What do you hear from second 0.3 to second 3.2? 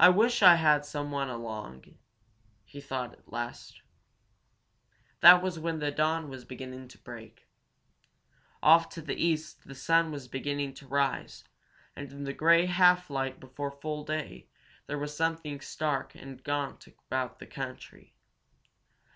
I had someone along!" he thought,